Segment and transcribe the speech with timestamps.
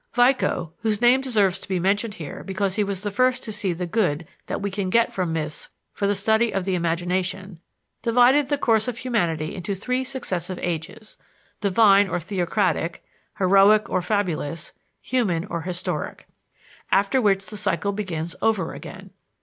[0.15, 3.71] Vico whose name deserves to be mentioned here because he was the first to see
[3.71, 7.59] the good that we can get from myths for the study of the imagination
[8.01, 11.19] divided the course of humanity into three successive ages:
[11.59, 13.03] divine or theocratic,
[13.37, 14.71] heroic or fabulous,
[15.03, 16.25] human or historic,
[16.91, 19.11] after which the cycle begins over again.